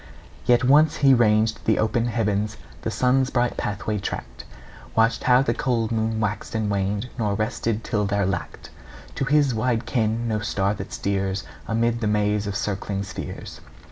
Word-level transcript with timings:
Yet 0.47 0.63
once 0.63 0.95
he 1.05 1.13
ranged 1.13 1.63
the 1.65 1.77
open 1.77 2.07
heavens, 2.07 2.57
The 2.81 2.89
sun's 2.89 3.29
bright 3.29 3.55
pathway 3.55 3.99
tracked; 3.99 4.45
Watched 4.95 5.25
how 5.25 5.43
the 5.43 5.53
cold 5.53 5.91
moon 5.91 6.19
waxed 6.19 6.55
and 6.55 6.71
waned; 6.71 7.09
Nor 7.19 7.35
rested, 7.35 7.83
till 7.83 8.05
there 8.07 8.25
lacked 8.25 8.71
To 9.13 9.25
his 9.25 9.53
wide 9.53 9.85
ken 9.85 10.27
no 10.27 10.39
star 10.39 10.73
that 10.73 10.91
steers 10.91 11.43
Amid 11.67 12.01
the 12.01 12.07
maze 12.07 12.47
of 12.47 12.55
circling 12.55 13.03
spheres. 13.03 13.61